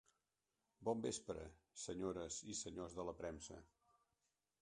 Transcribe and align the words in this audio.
Bon 0.87 1.03
vespre, 1.05 1.35
senyores 1.83 2.39
i 2.53 2.57
senyors 2.63 2.97
de 3.01 3.07
la 3.11 3.15
premsa. 3.23 3.61